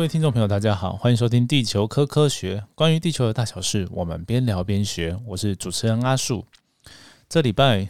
[0.00, 5.14] 各位听众朋友，大家好，欢迎收听《地球科科学》，关于地球的大小事，我们边聊边学。
[5.26, 6.42] 我是主持人阿树。
[7.28, 7.86] 这礼拜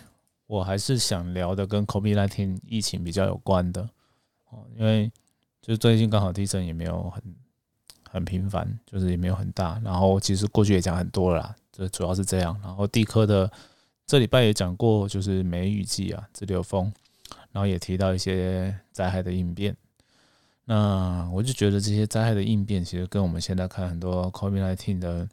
[0.49, 3.89] 我还是想聊的跟 COVID-19 疫情比较有关的
[4.49, 5.09] 哦，因为
[5.63, 7.23] 就最近刚好地震也没有很
[8.11, 9.81] 很频繁，就是也没有很大。
[9.85, 12.59] 然后其实过去也讲很多了，这主要是这样。
[12.61, 13.49] 然后地科的
[14.05, 16.93] 这礼拜也讲过，就是梅雨季啊，自流风，
[17.53, 19.77] 然后也提到一些灾害的应变。
[20.73, 25.29] 那我就觉得这些灾害的应变，其实跟我们现在看很多 COVID-19 的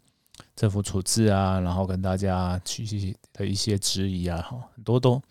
[0.55, 2.83] 政府处置啊，然后跟大家去
[3.33, 5.21] 的一些质疑啊，哈，很多都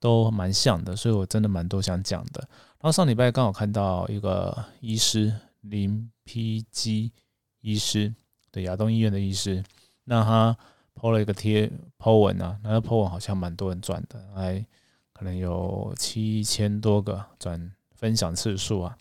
[0.00, 2.40] 都蛮像的，所以我真的蛮多想讲的。
[2.80, 5.30] 然后上礼拜刚好看到一个医师
[5.60, 7.12] 林 P G
[7.60, 8.14] 医师，
[8.50, 9.62] 对亚东医院的医师，
[10.04, 10.56] 那他
[10.94, 14.64] po 了一个贴 po 文啊，那个 po 文好像蛮多人转的，还
[15.12, 18.96] 可能有七千多个转分享次数啊。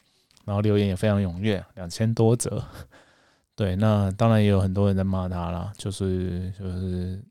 [0.46, 2.64] 然后留言也非常踊跃，两千多则。
[3.56, 7.22] 对，那当然也有很多人在骂他啦，就是就是，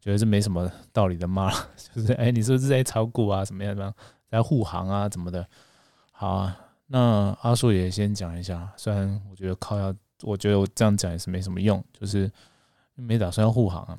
[0.00, 1.50] 觉得这没什么道理的骂，
[1.94, 3.44] 就是哎，你是不是在炒股啊？
[3.44, 3.94] 怎么样怎么样，
[4.30, 5.08] 在护航啊？
[5.08, 5.46] 怎么的？
[6.10, 8.70] 好啊，那阿树也先讲一下。
[8.76, 12.30] 虽然我觉得靠要，我觉得我这样讲也是没什么用，就是
[12.94, 13.98] 没打算要护航啊。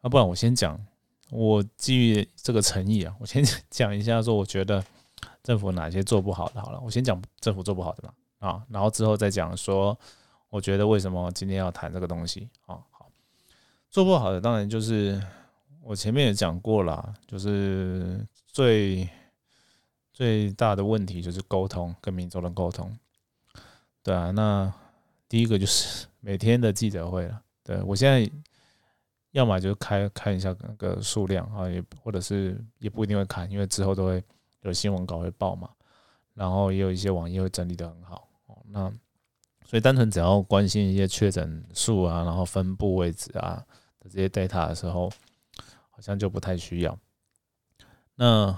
[0.00, 0.80] 啊，不然我先讲，
[1.30, 4.82] 我基于这个诚意啊，我先讲一下，说我觉得。
[5.42, 6.60] 政府哪些做不好的？
[6.60, 9.98] 好了，我先讲政府做不好的嘛啊，然后之后再讲说，
[10.50, 12.76] 我觉得为什么今天要谈这个东西啊？
[12.90, 13.10] 好，
[13.90, 15.20] 做不好的当然就是
[15.82, 19.08] 我前面也讲过了，就是最
[20.12, 22.94] 最大的问题就是沟通跟民众的沟通，
[24.02, 24.72] 对啊，那
[25.28, 28.30] 第一个就是每天的记者会了，对我现在
[29.30, 34.22] 要么就开看一下那个数量啊，也或者是也不一定会看，因为之后都会。
[34.62, 35.70] 有新闻稿会报嘛，
[36.34, 38.28] 然后也有一些网页会整理的很好。
[38.72, 38.92] 那
[39.64, 43.64] 所以单纯只要关心一些确诊数啊，然后分布位置啊
[44.04, 45.10] 这些 data 的时候，
[45.90, 46.96] 好像就不太需要。
[48.14, 48.56] 那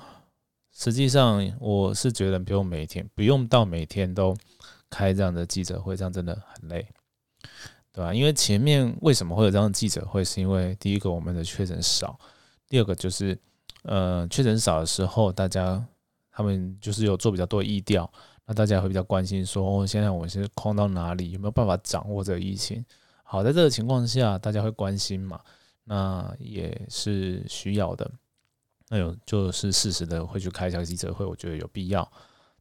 [0.70, 4.36] 实际上我是觉得不用每天不用到每天都
[4.90, 6.86] 开这样的记者会，这样真的很累，
[7.92, 8.12] 对吧？
[8.12, 12.18] 因为前面为什么会有这样的记者会，是因为第一个我们的确诊少，
[12.68, 13.38] 第二个就是
[13.84, 15.82] 呃确诊少的时候大家。
[16.32, 18.10] 他们就是有做比较多的疫调，
[18.46, 22.84] 那大家会比较关心说，哦，现在我们是框到哪里，有没有办法掌握这个疫情？
[23.22, 25.40] 好，在这个情况下，大家会关心嘛？
[25.84, 28.10] 那也是需要的。
[28.88, 32.10] 那有就是适时的会去开一下记者会，我觉得有必要。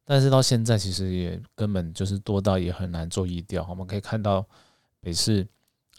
[0.05, 3.65] 但是到现在其实也根本就是多到也很难做疫调。
[3.69, 4.45] 我们可以看到
[4.99, 5.47] 北市、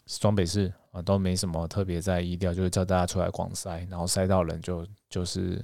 [0.06, 5.62] 双北市啊都没什么特别在疫调，就是叫大家出来广塞，然后塞到人就就是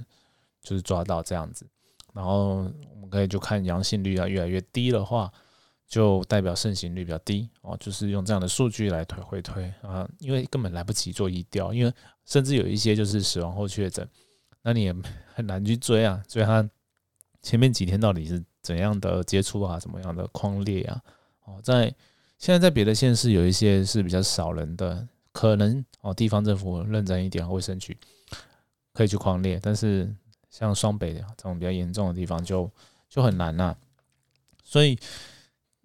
[0.61, 1.65] 就是抓到这样子。
[2.13, 2.55] 然后
[2.91, 5.31] 我们可以就看阳性率啊越来越低的话，
[5.87, 11.93] 就代表盛行率比较低哦，就是用这样的数据来推回推啊，因为根本来不及做疫调，因为
[12.25, 14.07] 甚至有一些就是死亡后确诊，
[14.61, 14.95] 那你也
[15.33, 16.67] 很难去追啊，追他
[17.41, 21.01] 前面几天到底是怎样的接触啊，怎么样的框列啊，
[21.45, 21.93] 哦，在
[22.37, 27.97] 现在在别的县市有一些是比较少人的，可能哦地方政府认真一点，卫生局
[28.93, 30.13] 可以去框列，但是。
[30.49, 32.69] 像双北这种比较严重的地方就
[33.07, 33.75] 就很难呐，
[34.63, 34.97] 所以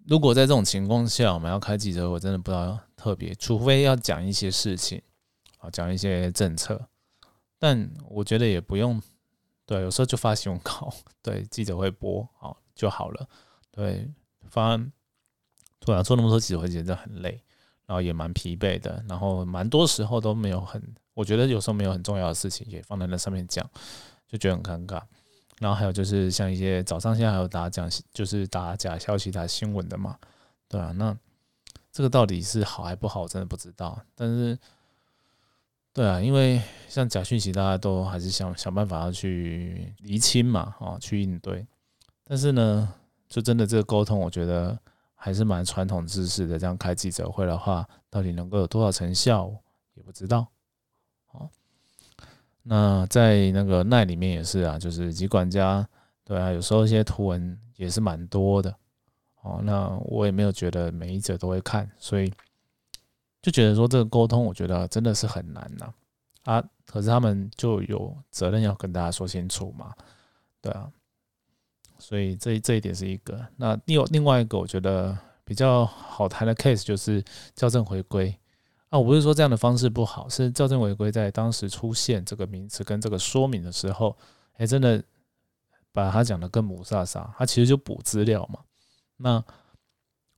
[0.05, 5.01] 如果在这种情况下我们要开记者，我真的不知道特别，除非要讲一些事情
[5.59, 6.87] 啊，讲一些政策，
[7.57, 9.01] 但我觉得也不用，
[9.65, 13.27] 对，有时候就发新闻稿，对，记者会播好就好了，
[13.71, 14.07] 对，
[14.49, 14.77] 发
[15.79, 17.41] 突然，做那么多记者会觉得很累，
[17.85, 20.81] 然后也蛮疲惫的，然后蛮多时候都没有很，
[21.13, 23.67] 我觉得有时候没有很重要的事情也放在那上面讲。
[24.27, 25.01] 就觉得很尴尬，
[25.59, 30.17] 然后还有就是像一些早上现在还有打讲，就是打假消息、打新闻的嘛，
[30.67, 31.15] 对啊，那
[31.91, 33.97] 这个到底是好还不好，真的不知道。
[34.15, 34.57] 但是，
[35.93, 41.65] 对啊，因为像假讯息，大家都还是想想办法要去厘清嘛，哦，去应对。
[42.25, 42.93] 但是呢，
[43.29, 44.77] 就真的这个沟通，我觉得
[45.13, 46.59] 还是蛮传统知识的。
[46.59, 49.49] 这样开记者会的话，到底能够有多少成效，
[49.93, 50.47] 也不知道。
[51.31, 51.49] 哦
[52.67, 55.87] 那在那个奈里面也是啊，就是机管家，
[56.23, 58.75] 对啊，有时候一些图文也是蛮多的，
[59.43, 62.33] 哦，那我也没有觉得每一者都会看，所以
[63.39, 65.93] 就觉得说这个沟通，我觉得真的是很难呐，
[66.45, 69.93] 啊，可是他们就有责任要跟大家说清楚嘛，
[70.59, 70.91] 对啊，
[71.99, 77.23] 所以这这一点是一个，那另另外一个我觉得比较好谈的 case 就是
[77.55, 78.35] 校正回归。
[78.95, 84.17] 那我不是说这样的方式不好，是校正违规在当时出现这个名词跟这个说明的时候，
[84.53, 85.03] 哎，真的
[85.91, 88.61] 把它讲的更母萨萨，它其实就补资料嘛。
[89.17, 89.43] 那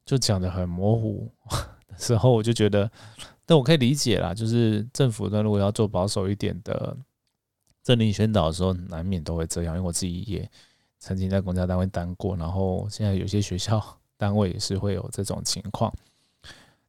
[0.04, 1.32] 就讲的很模糊
[1.88, 2.90] 的时候，我就觉得，
[3.46, 6.98] 但我可以理解啦，就是政府呢如果要做保守一点的
[7.84, 9.76] 政令宣导的时候，难免都会这样。
[9.76, 10.50] 因为我自己也
[10.98, 13.80] 曾经在公家单位当过，然后现在有些学校
[14.18, 15.94] 单位也是会有这种情况，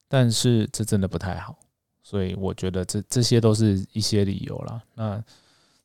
[0.09, 1.57] 但是这真的不太好，
[2.03, 4.83] 所以我觉得这这些都是一些理由啦。
[4.95, 5.23] 那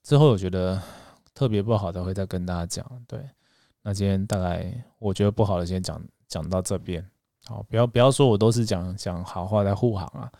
[0.01, 0.81] 之后我觉得
[1.33, 3.29] 特别不好的会再跟大家讲，对。
[3.85, 7.05] 那今天大概我觉得不好的先讲讲到这边，
[7.43, 10.31] 好，不要不要说我都是讲讲好话在护航啊，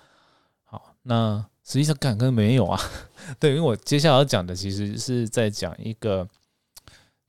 [0.64, 2.80] 好，那实际上感根没有啊，
[3.38, 6.26] 对，因为我接下来要讲的其实是在讲一个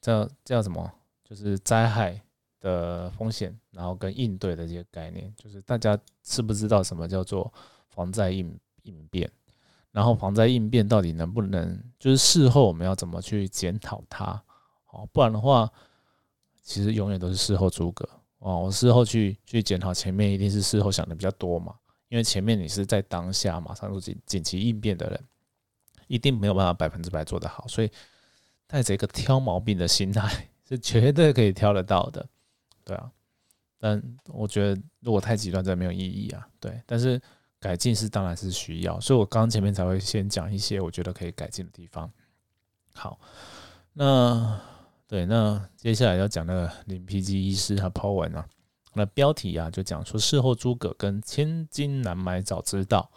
[0.00, 0.88] 叫叫什么，
[1.28, 2.22] 就是灾害
[2.60, 7.52] 的风险，然后跟应对的这些概念，就是大家知不知道什么叫做
[7.88, 9.30] 防灾应应变，
[9.90, 14.42] 然后防灾应变到底能不能，就是事后我们要怎么去检讨它，
[14.90, 15.70] 哦，不然的话。
[16.66, 21.74] 其实永远都是事后诸葛哦，我事后去去检讨前面，一定是事后想的比较多嘛。
[22.08, 25.24] 因为前面你是在当下马上做紧紧急应变的人，
[26.06, 27.68] 一定没有办法百分之百做得好。
[27.68, 27.90] 所以
[28.66, 32.26] 带着一个挑毛病的心态， 是绝对可以挑得到的，
[32.82, 33.12] 对啊。
[33.86, 36.48] 但我觉得如果太极端，真的没有意义啊。
[36.58, 37.20] 对，但是
[37.60, 42.10] 改进是当然是需要，所以我刚刚前面才会先讲一些我觉得可以改进的地方。
[42.94, 43.20] 好，
[43.92, 44.58] 那。
[45.06, 48.44] 对，那接下来要讲那个林皮基医师他抛文啊，
[48.94, 53.08] 那标题啊就讲说事后诸葛跟千金难买早知道，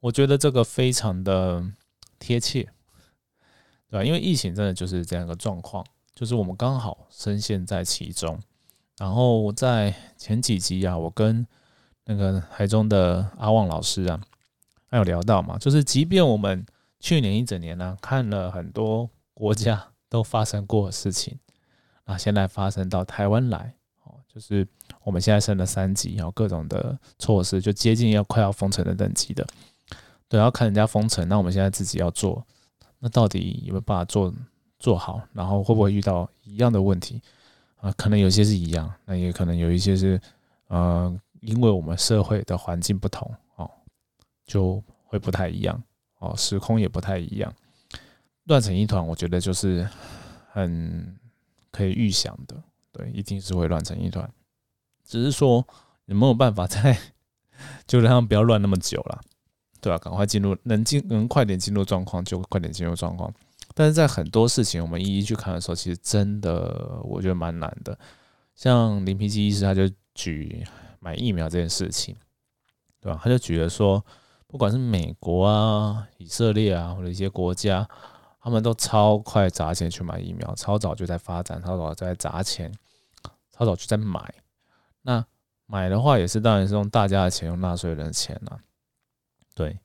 [0.00, 1.64] 我觉得这个非常的
[2.18, 2.64] 贴切，
[3.88, 4.04] 对吧？
[4.04, 8.38] 因为疫情真的就是这样一个状况，就是我们刚好深陷在其中。
[8.98, 11.46] 然后在前几集啊，我跟
[12.04, 14.20] 那个台中的阿旺老师啊，
[14.88, 16.64] 还有聊到嘛，就是即便我们
[17.00, 19.88] 去年一整年呢，看了很多国家。
[20.08, 21.36] 都发生过的事情，
[22.04, 24.66] 啊，现在发生到台湾来，哦，就是
[25.02, 29.44] 我们现在升了三级，然后各种的措施就接近要快要封城的等级的，
[30.28, 32.46] 对，要看人家封城，那我们现在自己要做，
[33.00, 34.32] 那到底有没有办法做
[34.78, 35.20] 做好？
[35.32, 37.20] 然后会不会遇到一样的问题？
[37.76, 40.20] 啊，可能有些是一样，那也可能有一些是，
[40.68, 43.70] 呃，因为我们社会的环境不同，哦，
[44.46, 45.82] 就会不太一样，
[46.18, 47.52] 哦，时空也不太一样。
[48.44, 49.88] 乱成一团，我觉得就是
[50.50, 51.16] 很
[51.70, 52.56] 可以预想的，
[52.92, 54.28] 对，一定是会乱成一团。
[55.04, 55.64] 只是说
[56.06, 56.96] 有没有办法在
[57.86, 59.20] 就让他们不要乱那么久了，
[59.80, 59.98] 对吧？
[59.98, 63.32] 赶快进入，能进能快点进入状况就快点进入状况。
[63.78, 67.96] 但是在很多事情我们一一去看的时候，其实真的我觉得蛮难的。
[68.54, 70.66] 像林皮基医师他就举
[70.98, 72.16] 买疫苗这件事情，
[73.02, 73.20] 对吧？
[73.22, 74.02] 他就举了说，
[74.46, 77.86] 不管是美国啊、以色列啊，或者一些国家。
[78.38, 82.72] 他们都超快砸钱去买疫苗，超早就在发展，超早在砸钱，
[83.50, 84.32] 超早就在买。
[85.02, 85.26] 那
[85.66, 88.60] 买的话也是当然是用大家的钱，用纳税人的钱啊。
[89.52, 89.76] 对，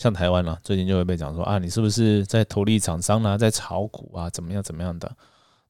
[0.00, 5.14] 像台湾呢，最近就会被讲说啊，你是不是在投利厂商呢，在炒股啊，怎么样怎么样的？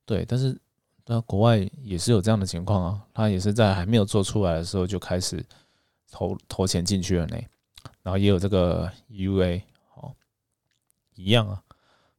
[0.07, 0.57] 对，但是
[1.07, 5.45] 那国外也是有这样的情况啊，他也是在还没有做出来的时候就开始
[6.13, 7.37] 投投钱进去了呢。
[8.05, 9.61] 然后也有这个 U A
[9.97, 10.15] 哦，
[11.17, 11.61] 一样啊。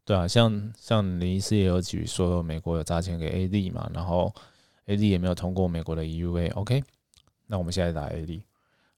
[0.04, 4.36] 对啊，像像林医师也有举说，美国有砸钱给 A D 嘛，然后
[4.88, 6.84] A D 也没有通过美国的 U A，OK，
[7.48, 8.44] 那我们现在打 A D，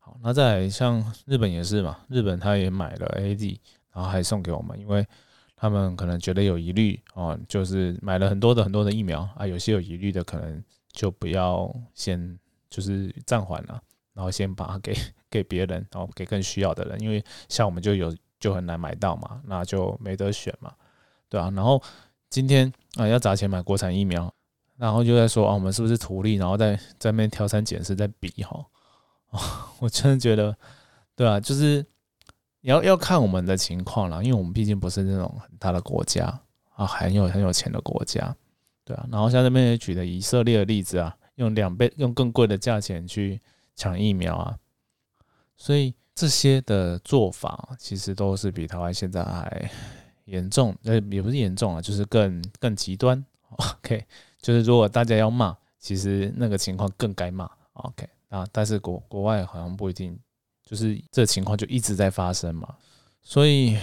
[0.05, 3.61] 好，那再像日本也是嘛，日本他也买了 A D，
[3.93, 5.07] 然后还送给我们，因为
[5.55, 12.37] 他们可能觉得有疑虑哦，就是买了很多的很多的疫苗啊，有些有疑虑的可能就不要先
[12.69, 13.81] 就是暂缓了，
[14.13, 14.93] 然后先把它给
[15.29, 20.73] 给别人，然后给更需要的人，因为像我们就有就很难买到嘛，那就没得选嘛。
[21.29, 21.81] 对啊，然后
[22.29, 24.29] 今天啊要砸钱买国产疫苗，
[24.75, 28.65] 然后就在说啊我们是不是图利，然后在在那边挑三拣四在比哈，
[29.79, 30.55] 我真的觉得，
[31.15, 31.85] 对啊，就是
[32.61, 36.39] 要要看我们的情况啦，因为我们毕竟不是那种很大的国家
[36.75, 38.35] 啊，很有很有钱的国家，
[38.85, 43.41] 对啊，然后像这边也举的以色列的例子啊，用两倍用更贵的价钱去
[43.75, 44.57] 抢疫苗啊，
[45.57, 49.69] 所以这些的做法其实都是比台湾现在还。
[50.25, 53.21] 严重，呃，也不是严重啊，就是更更极端。
[53.49, 54.05] OK，
[54.41, 57.45] 就是如果大家要骂，其实那个情况更该骂。
[57.73, 60.19] OK，啊，但是国国外好像不一定，
[60.65, 62.75] 就是这情况就一直在发生嘛。
[63.21, 63.77] 所以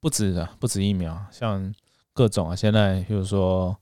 [0.00, 1.74] 不止的，不止疫苗，像
[2.12, 3.76] 各种啊，现在比如说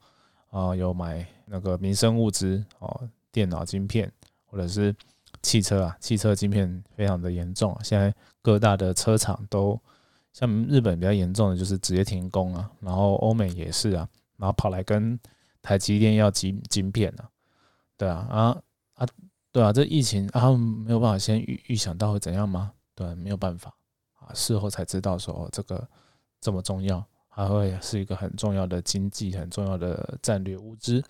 [0.50, 4.10] 啊，有买那个民生物资哦，电脑晶片
[4.46, 4.94] 或者是
[5.42, 7.76] 汽车啊，汽车晶片非常的严重。
[7.82, 9.78] 现在各大的车厂都。
[10.32, 15.16] 像日本比较严重的就是直接停工啊，然后欧美也是啊，然后跑来跟
[15.62, 17.30] 台积电要晶晶片啊，
[17.96, 18.62] 对啊，啊
[18.94, 19.06] 啊，
[19.54, 22.72] 对啊，这疫情啊没有办法先预预想到会怎样吗？
[22.92, 23.72] 对，没有办法
[24.18, 25.88] 啊，事后才知道说这个
[26.40, 31.00] 这么重要，还会是一个很重要的经济、很重要的战略物资。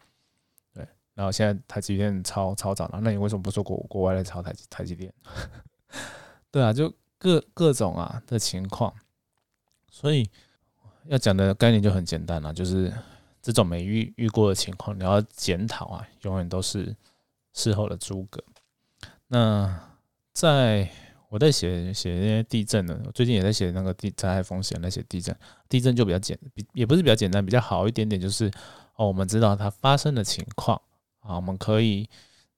[0.75, 5.11] 对，然后现在台积电超超涨了，那你为什么不说国国外来炒台积台积电？
[6.53, 8.95] 对啊，就各各种啊的情况，
[9.91, 10.29] 所以
[11.07, 12.93] 要讲的概念就很简单了，就是
[13.41, 16.95] 这种没遇遇过的情况，你要检讨啊，永远都是
[17.55, 18.45] 事后的诸葛。
[19.29, 19.81] 那
[20.35, 20.87] 在
[21.31, 25.35] 我在写写那些地震的，我最近也在写那个地灾害风险那些地震，
[25.67, 28.51] 地震就比较简，比也不是比较简单，比较好一点点，就是
[28.97, 30.79] 哦，我们知道它发生的情况
[31.21, 32.07] 啊，我们可以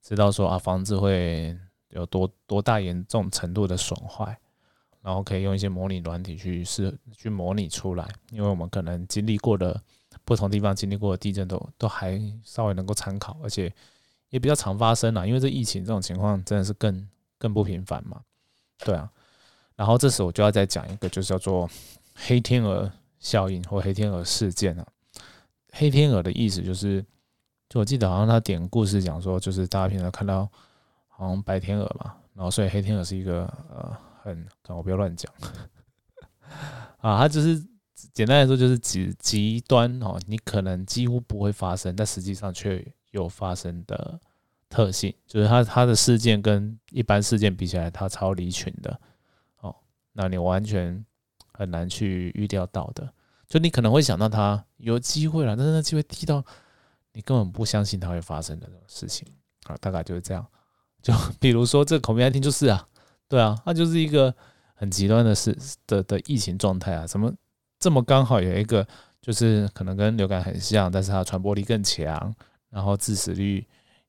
[0.03, 1.57] 知道说啊，房子会。
[1.91, 4.37] 有多多大严重程度的损坏，
[5.01, 9.81] 然后可以用一些模拟软体去试去模拟出来，因为我们可能经历过的
[10.23, 13.73] 不同地方经历过的地震都都还稍微能够参考，而且
[14.37, 18.21] 也比较常发生啦，因为这疫情这种情况真的是更更不频繁嘛，
[18.85, 19.11] 对啊。
[19.75, 21.67] 然后这时我就要再讲一个，就是叫做
[22.15, 24.87] 黑天鹅效应或黑天鹅事件啊。
[25.73, 27.03] 黑天鹅的意思就是，
[27.71, 30.47] 就我记得好像他点故事讲说，就是大家平常看到。
[31.19, 35.33] 好像白天鹅嘛，然后所以黑天鹅是一个呃很，我不要乱讲
[37.01, 37.59] 啊，它就是
[38.13, 44.21] 简单来说就是极极端哦，你可能几乎不会发生，但实际上却有发生的
[44.69, 49.01] 特性，就是它它的事件跟一般事件比起来，它超离群的。
[49.61, 49.75] 哦，
[50.13, 51.05] 那你完全
[51.53, 53.13] 很难去预料到的，
[53.49, 56.45] 就你可能会想到它有机会了，但是那机会低到
[57.13, 59.27] 你根本不相信它会发生的这种事情。
[59.65, 60.47] 啊，大概就是这样。
[61.03, 62.87] 就比如说这口鼻来听就是啊，
[63.29, 64.35] 对啊，它就是一个
[64.75, 65.57] 很极端的事
[65.87, 67.33] 的的疫情状态啊，怎么
[67.79, 68.87] 这么刚好有一个
[69.21, 72.35] 就是可能跟流感很像，但是它传播力更强，
[72.77, 73.67] 然后致死率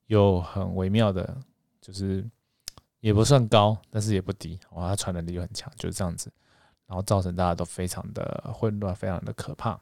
[0.08, 1.34] 又很微妙的，
[1.80, 2.22] 就是
[3.00, 6.30] 也不算高，但是也不低，哇，它传染力又很强，就是这样子，
[6.86, 9.80] 然后造成大家都非常的混乱，非常的可怕，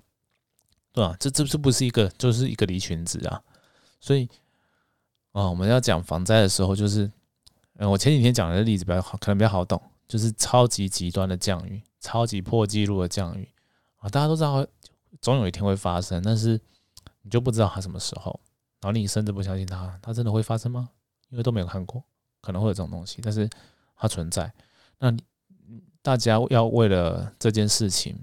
[0.93, 3.43] 对啊，这这这不是一个就是一个离群值啊，
[3.99, 4.29] 所以。
[5.33, 7.13] 啊，我们要讲防灾的时候，就是，
[7.75, 9.79] 嗯，我前几天讲的例子比较好，可能比较好懂，
[10.09, 13.47] 就是超级极端的降雨，超级破纪录的降雨。
[13.99, 14.67] 啊，大家都知道
[15.21, 16.59] 总有一天会发生，但是
[17.21, 18.41] 你就不知道它什么时候，
[18.87, 20.89] 然后你甚至不相信它，它真的会发生吗？
[21.31, 22.01] 因为都没有看过，
[22.41, 23.51] 可能会有这种东西，但是
[23.97, 24.49] 它存在。
[25.01, 25.13] 那
[26.03, 28.17] 大家要为了这件事情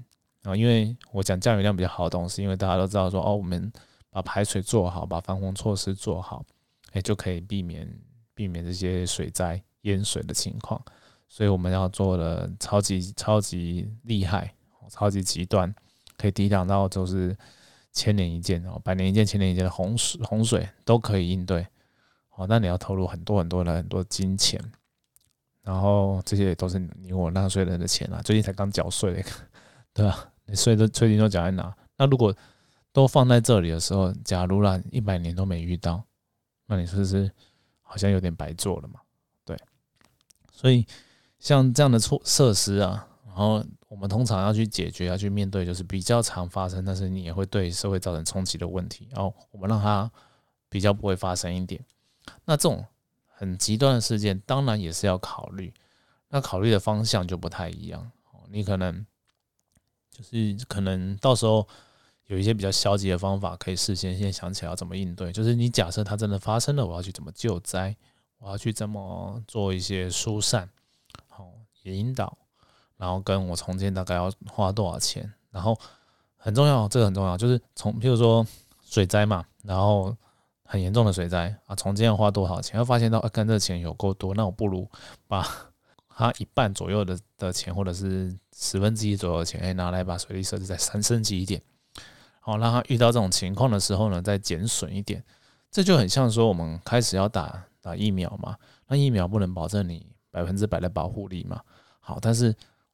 [0.43, 3.69] 啊，因为我讲降雨量比较好的东西因为大家都知道说，哦，我们
[4.09, 6.45] 把排水做好，把防洪措施做好。
[6.93, 7.85] 哎，就可以避免
[8.33, 10.81] 避免这些水灾淹水的情况，
[11.27, 14.55] 所以我们要做的超级超级厉害，
[14.89, 15.75] 超级极端，
[16.15, 17.35] 可以抵挡到就是
[17.93, 21.65] 千年一见哦，百年一见、千年一见的洪水洪水都可以应对
[22.35, 22.45] 哦。
[22.49, 24.59] 那你要投入很多很多的很多金钱，
[25.61, 28.21] 然后这些也都是你我纳税人的钱啊。
[28.21, 29.23] 最近才刚缴税，
[29.93, 30.29] 对吧？
[30.45, 31.73] 你税都税金都缴在哪？
[31.95, 32.35] 那如果
[32.91, 36.03] 都放在这里的时候，假如啦一百年都没遇到。
[36.65, 37.31] 那你是不是
[37.81, 38.99] 好像有点白做了嘛？
[39.45, 39.55] 对，
[40.51, 40.85] 所以
[41.39, 49.07] 像这样的措设施啊，然后我们通常要去解决、要去面对，就是比较常发生，但是你也会对社会造成冲击的问题。
[49.11, 50.11] 然后我们让它
[50.67, 51.79] 比较不会发生一点。
[52.45, 52.83] 那这种
[53.27, 55.71] 很极端的事件，当然也是要考虑。
[56.29, 58.11] 那考虑的方向就不太一样。
[58.49, 59.05] 你可能
[60.09, 61.67] 就是可能到时候。
[62.27, 65.29] 有一些比较消极的方法，可以事先先想起来要怎么应对。
[65.31, 67.95] 就是你假设它真的发生了，我要去怎么救灾，
[68.37, 70.67] 我要去怎么做一些疏散，
[71.27, 71.51] 好
[71.83, 72.35] 引导，
[73.03, 75.77] 然后跟我重建大概要花多少钱，然后
[76.37, 78.47] 很重要，这个很重要，就是从譬如说
[78.81, 80.15] 水灾嘛，然后
[80.63, 82.77] 很严重的水灾啊，重建要花多少钱？
[82.77, 84.89] 要发现到啊，跟这钱有够多，那我不如
[85.27, 85.45] 把
[86.07, 91.61] 它一半左右的的钱，或者是十分之一左右的钱，哎，拿来把水利设施再三升级一点。
[92.39, 95.21] 好，让他遇到这种情况的时候呢，再减损一点，
[95.69, 98.55] 这就很像说我们开始要打打疫苗嘛，
[98.87, 101.59] 那疫苗不能保证你百分之百的保护力嘛。
[101.99, 102.53] 好，但是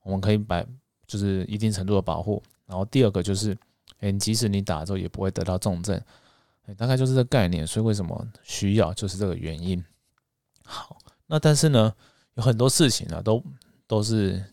[0.10, 0.66] 我们可以百
[1.08, 2.42] 就是一定程度的保护。
[2.66, 3.58] 然后第二个就是，
[4.00, 6.00] 哎，即使你打之后也不会得到重症，
[6.78, 7.66] 大概就是这概念。
[7.66, 9.84] 所以为什么需要就是这个原因。
[10.66, 10.98] 好，
[11.28, 11.94] 那但是呢，
[12.36, 13.44] 有很多事情呢，都
[13.88, 14.44] 都是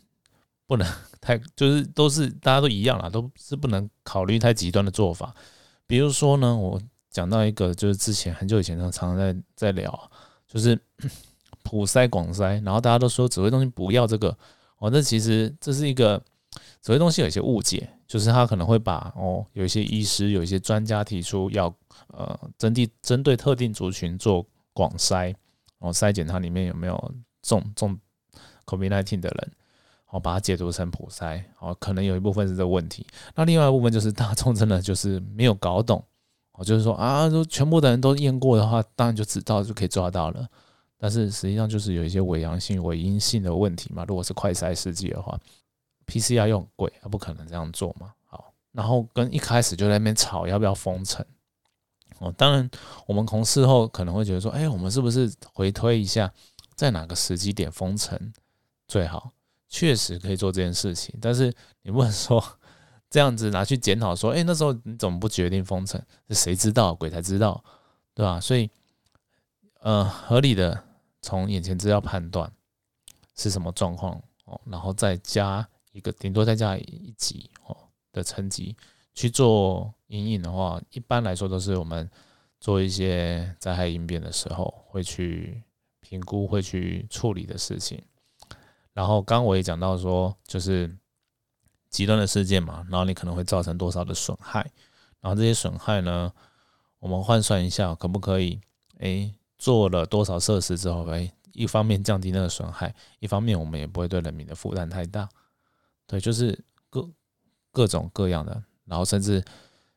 [0.67, 0.87] 不能。
[1.19, 5.35] 太就是都是大家都一样啦，都是不能考虑太极端的做法。
[5.85, 10.11] 比如说呢，我讲到一个，就是之前很久以前常常在在聊，
[10.47, 10.79] 就是
[11.65, 14.39] 普筛广筛，然后大家都说指挥中心不要这个
[14.79, 16.23] 哦，那其实这是一个
[16.83, 21.75] 所谓东西有一些误解，就是他可能会把哦有一些医师有一些专家提出要
[22.09, 25.35] 呃针对针对特定族群做广筛
[25.79, 27.99] 然后筛检它里面有没有中中
[28.67, 29.53] COVID-19 的人，
[30.11, 33.07] 哦把它解读成普筛，哦可能有一部分是这个问题。
[33.35, 36.05] 那另外一部分就是大众真的就是没有搞懂，
[36.53, 40.47] 哦，就是说啊，都全部的人都验过的话，当然就知道就可以抓到了。
[40.99, 44.05] 但是实际上就是有一些伪阳性、伪阴性的问题嘛。
[44.07, 45.39] 如果是快筛试剂的话
[46.07, 48.13] ，PCR 又很贵，不可能这样做嘛。
[48.25, 51.25] 好，然后跟一开始就在那边吵要不要封城。
[52.19, 52.71] 哦，当然
[53.07, 56.33] 我们从事后可能会觉得说，哎，我们是不是回推一下，
[56.75, 58.33] 在哪个时机点封城
[58.89, 59.33] 最好？
[59.69, 62.43] 确实可以做这件事情，但是你不能说
[63.11, 66.01] 这样子拿去检讨说，哎，那时候你怎么不决定封城？
[66.31, 66.95] 谁知道？
[66.95, 67.63] 鬼才知道，
[68.15, 68.41] 对吧？
[68.41, 68.71] 所以，
[69.81, 70.86] 呃，合理的。
[71.27, 72.49] 从眼前资料判断
[73.35, 74.15] 是什么状况
[74.45, 77.77] 哦，然后再加一个，顶多再加一级哦
[78.13, 78.77] 的层级
[79.13, 82.09] 去做阴影的话，一般来说都是我们
[82.61, 85.61] 做一些灾害应变的时候会去
[85.99, 88.01] 评估、会去处理的事情。
[88.93, 90.97] 然后刚我也讲到说，就是
[91.91, 94.61] 极端的事件嘛，然后你可能会造成多少的损害，
[95.21, 96.33] 然后这些损害呢，
[97.01, 98.61] 我们换算一下，可不可以？
[99.01, 99.35] 哎。
[99.59, 105.29] 做了多少设施之后，哎，一方面降低那个损害，一方面我们也不会对人民的负担太大。
[106.07, 106.59] 对，就是
[106.91, 107.09] 各
[107.73, 109.43] 各种各样的，然后甚至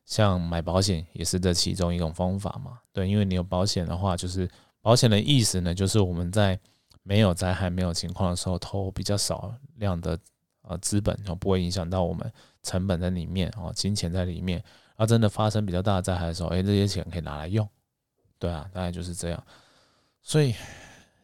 [0.04, 2.78] 像买保险也是这其中一种方法嘛。
[2.92, 4.48] 对，因为你有保险的话，就是
[4.80, 6.58] 保险的意思呢，就是我们在
[7.02, 10.18] 没有灾害、没有情况的时候，投比较少量的
[10.62, 14.58] 呃资本，然后不会影响到我们成本在里面哦，金钱在里面。
[14.96, 17.66] 然后真的发生比较大的灾害的时候，哎，这些钱可以拿来用。
[18.40, 19.46] 对啊，大概就是这样，
[20.22, 20.54] 所以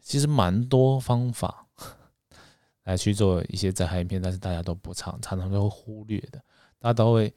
[0.01, 1.65] 其实蛮多方法
[2.85, 6.39] 来去做一些灾害影片，但是大家都不常常常都会忽略的，
[6.77, 7.33] 大家都会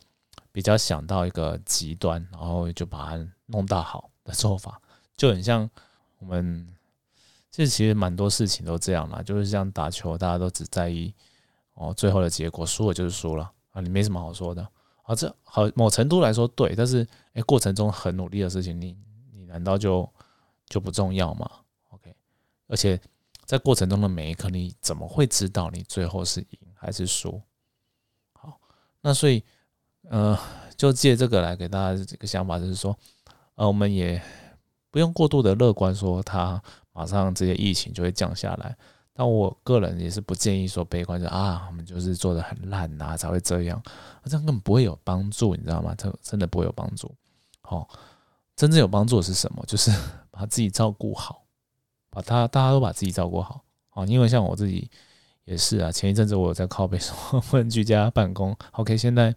[0.52, 4.78] 比较想到一个极端，然后就把它弄大好的做法，
[5.16, 5.68] 就很像
[6.18, 6.68] 我们
[7.50, 11.12] 这其实蛮多事情都这样啦，就是像打球，大家都只在意
[11.72, 14.62] 哦最后的结果，输了就是输了啊，你没什么好说的。
[15.04, 18.94] 啊，这好某程度来说对，但是哎过程中很努力的事情你。
[19.50, 20.08] 难道就
[20.66, 21.50] 就不重要吗
[21.88, 22.14] ？OK，
[22.68, 22.98] 而且
[23.44, 27.42] 在过程中的每一刻，你怎么会知道你最后是赢还是输？
[28.32, 28.60] 好，
[29.00, 29.42] 那所以
[30.08, 30.38] 呃，
[30.76, 32.96] 就借这个来给大家这个想法，就是说，
[33.56, 34.22] 呃，我们也
[34.92, 38.76] 不用过度的乐观，说它马上这些疫情就会降下来。
[39.12, 43.82] 但我个人也是不建议说悲观，就啊，我们就是做的很烂呐，才会这样，
[44.24, 45.92] 这样根本不会有帮助，你知道吗？
[45.98, 47.12] 这真的不会有帮助。
[47.62, 47.88] 好。
[48.60, 49.64] 真正有帮助的是什么？
[49.66, 49.90] 就是
[50.30, 51.46] 把自己照顾好，
[52.10, 54.04] 把他大家都把自己照顾好啊！
[54.04, 54.86] 因为像我自己
[55.46, 59.34] 也是啊，前一阵子我在靠背说问居家办公，OK，现在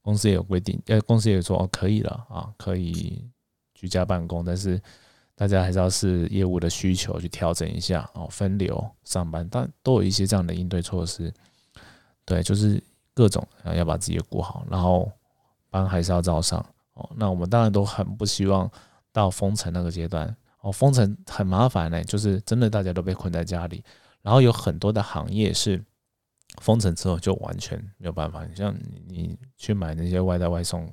[0.00, 3.22] 公司也有规定，呃，公司也说哦可以了啊，可以
[3.74, 4.80] 居家办公，但是
[5.34, 11.30] 大家还是要视业务的需求去调整一下哦，分流上班，但都有一些这样的应对措施。
[12.24, 12.82] 对，就是
[13.12, 15.12] 各种啊，要把自己顾好，然后
[15.68, 16.64] 班还是要照上。
[16.98, 18.70] 哦，那我们当然都很不希望
[19.12, 20.36] 到封城那个阶段。
[20.60, 23.82] 哦，封城很麻烦呢，就是真的大家都被困在家里，
[24.22, 25.80] 然后有很多的行业是
[26.60, 28.44] 封城之后就完全没有办法。
[28.44, 30.92] 你像你你去买那些外带外送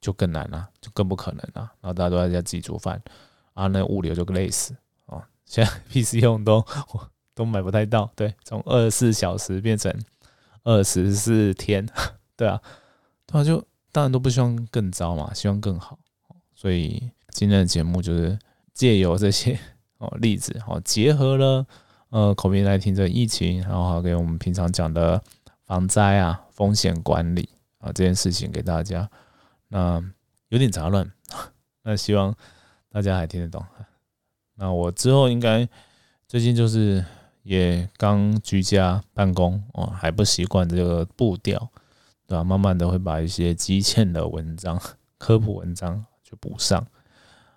[0.00, 1.70] 就更难了，就更不可能了。
[1.82, 3.00] 然后大家都在家自己煮饭，
[3.52, 4.74] 啊，那物流就累死。
[5.04, 6.64] 哦，现在 PC 用都
[7.34, 9.94] 都买不太到，对，从二十四小时变成
[10.64, 11.86] 二十四天，
[12.34, 12.58] 对啊，
[13.26, 13.62] 对啊，就。
[13.92, 15.98] 当然都不希望更糟嘛，希望更好。
[16.54, 18.38] 所以今天的节目就是
[18.74, 19.58] 借由这些
[19.98, 21.66] 哦例子，哦结合了
[22.10, 25.22] 呃口鼻来听这疫情，然后给我们平常讲的
[25.64, 27.48] 防灾啊、风险管理
[27.78, 29.08] 啊这件事情给大家。
[29.68, 30.02] 那
[30.48, 31.10] 有点杂乱，
[31.84, 32.34] 那希望
[32.90, 33.64] 大家还听得懂。
[34.56, 35.68] 那我之后应该
[36.26, 37.04] 最近就是
[37.42, 41.70] 也刚居家办公哦，还不习惯这个步调。
[42.28, 42.44] 对吧？
[42.44, 44.78] 慢慢的会把一些基欠的文章、
[45.18, 46.86] 科普文章就补上。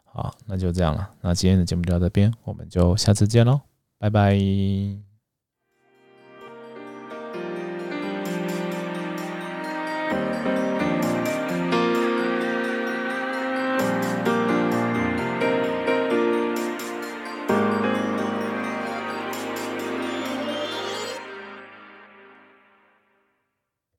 [0.05, 1.13] 好，那就这样了。
[1.21, 3.59] 那今天的节目就到这边，我们就下次见喽，
[3.99, 5.10] 拜拜。